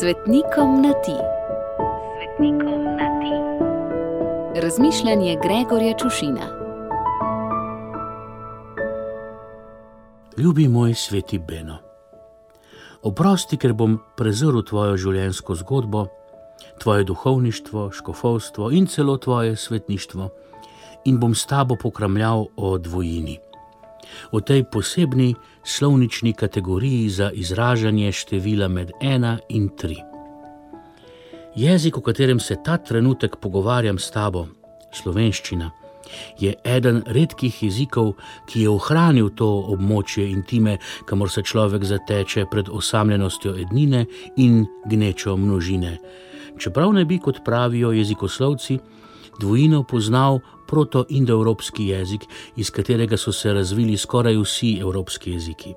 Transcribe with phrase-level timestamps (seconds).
[0.00, 1.16] Svetnikom na ti.
[2.16, 3.34] Svetnikom na ti.
[4.60, 6.46] Razmišljanje Gregorja Čušina.
[10.36, 11.78] Ljubi moj sveti Beno.
[13.02, 16.06] Oprosti, ker bom prezrl tvojo življenjsko zgodbo,
[16.82, 20.28] tvoje duhovništvo, škofovstvo in celo tvoje svetništvo,
[21.04, 23.38] in bom s tabo pokramljal o dvojini
[24.30, 25.34] o tej posebni
[25.64, 29.96] slovnični kategoriji za izražanje števila med ena in tri.
[31.56, 34.46] Jezik, v katerem se ta trenutek pogovarjam s tabo,
[34.92, 35.70] slovenščina,
[36.38, 38.14] je eden redkih jezikov,
[38.46, 44.04] ki je ohranil to območje intime, kamor se človek zateče pred osamljenostjo ednine
[44.36, 45.96] in gnečo množine.
[46.58, 48.78] Čeprav ne bi, kot pravijo jezikoslovci,
[49.40, 52.26] dvojino poznal proto-indoevropski jezik,
[52.56, 55.74] iz katerega so se razvili skoraj vsi evropski jeziki.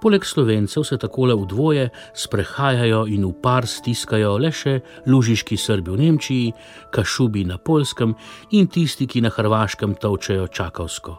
[0.00, 5.90] Poleg slovencev se takole v dvoje sprehajajo in v par stiskajo le še lužiški srbi
[5.90, 6.52] v Nemčiji,
[6.90, 8.14] kašubi na polskem
[8.50, 11.18] in tisti, ki na hrvaškem točejo čakovsko.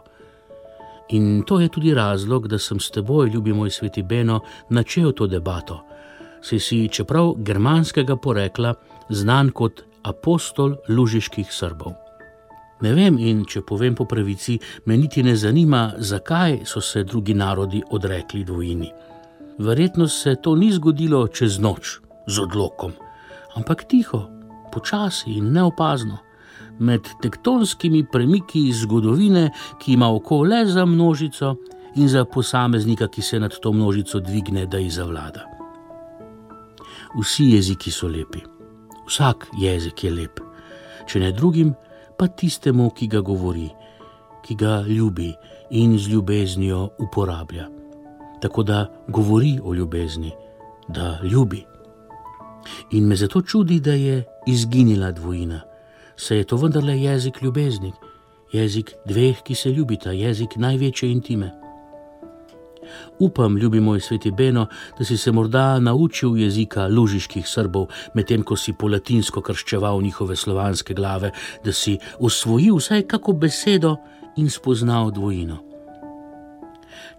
[1.12, 5.26] In to je tudi razlog, da sem s teboj, ljubi moj sveti Beno, načel to
[5.26, 5.82] debato.
[6.42, 8.74] Si si, čeprav germanskega porekla,
[9.08, 11.94] znan kot apostol lužiških srbov.
[12.82, 17.34] Ne vem, in če povem po pravici, me niti ne zanima, zakaj so se drugi
[17.34, 18.90] narodi odrekli dvojini.
[19.58, 22.92] Verjetno se to ni zgodilo čez noč z odlokom,
[23.54, 24.24] ampak tiho,
[24.72, 26.18] počasi in neopazno,
[26.78, 31.54] med tektonskimi premiki iz zgodovine, ki ima oko le za množico
[31.94, 35.46] in za posameznika, ki se nad to množico dvigne, da jih zavlada.
[37.14, 38.51] Vsi jeziki so lepi.
[39.06, 40.40] Vsak jezik je lep,
[41.06, 41.74] če ne drugim,
[42.18, 43.68] pa tistemu, ki ga govori,
[44.44, 45.32] ki ga ljubi
[45.70, 47.68] in z ljubeznijo uporablja.
[48.42, 50.32] Tako da govori o ljubezni,
[50.88, 51.64] da ljubi.
[52.90, 55.60] In me zato čudi, da je izginila dvojina,
[56.16, 57.92] saj je to vendarle jezik ljubezni,
[58.52, 61.50] jezik dveh, ki se ljubita, jezik največje intime.
[63.18, 64.66] Upam, ljubi moj sveti Beno,
[64.98, 70.36] da si se morda naučil jezika lužiških srbov, medtem ko si po latinsko krščeval njihove
[70.36, 71.30] slovanske glave,
[71.64, 73.96] da si usvojil vsaj kako besedo
[74.36, 75.58] in spoznal dvojino.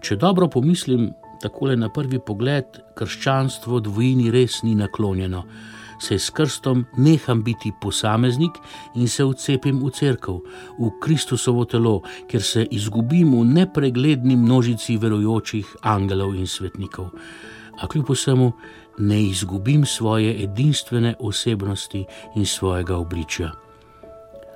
[0.01, 5.43] Če dobro pomislim, tako le na prvi pogled, krščanstvo dvojini res ni naklonjeno
[6.03, 8.59] se s krstom neham biti posameznik
[8.95, 10.35] in se vcepim v crkvu,
[10.79, 17.09] v Kristusovo telo, kjer se izgubim v nepregledni množici verujočih angelov in svetnikov.
[17.79, 18.51] A kljub vsemu
[18.97, 23.51] ne izgubim svoje edinstvene osebnosti in svojega obličja.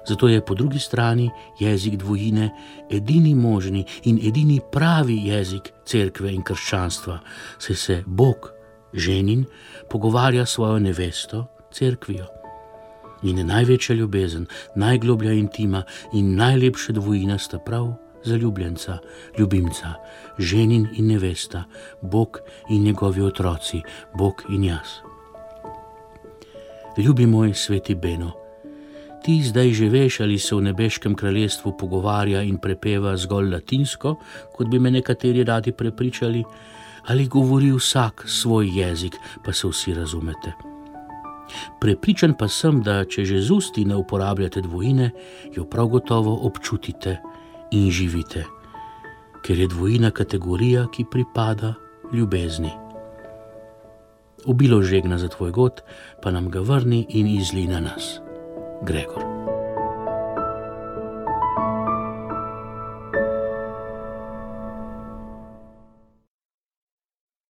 [0.07, 1.29] Zato je po drugi strani
[1.59, 2.49] jezik dvojine
[2.91, 7.19] edini možni in edini pravi jezik cerkve in krščanstva,
[7.59, 8.56] saj se Bog
[8.97, 9.45] ženin
[9.89, 12.25] pogovarja svojo nevesto, crkvijo.
[13.23, 17.93] In največja ljubezen, najgloblja intima in najlepša dvojina sta prav
[18.23, 18.97] zaljubljenca,
[19.39, 19.93] ljubimca,
[20.37, 21.63] ženin in nevesta,
[22.01, 23.81] Bog in njegovi otroci,
[24.13, 24.99] Bog in jaz.
[26.97, 28.31] Ljubi moj sveti Beno,
[29.23, 34.15] ti zdaj že veš, ali se v nebeškem kraljestvu pogovarja in prepeva zgolj latinsko,
[34.55, 36.43] kot bi me nekateri radi prepričali
[37.07, 40.53] ali govori vsak svoj jezik, pa se vsi razumete.
[41.79, 45.12] Prepričan pa sem, da če že z usti ne uporabljate dvojine,
[45.56, 47.18] jo prav gotovo občutite
[47.72, 48.44] in živite,
[49.45, 51.73] ker je dvojina kategorija, ki pripada
[52.13, 52.72] ljubezni.
[54.45, 55.81] Obilo žegna za tvoj god,
[56.24, 58.19] pa nam ga vrni in izli na nas,
[58.84, 59.36] Gregor.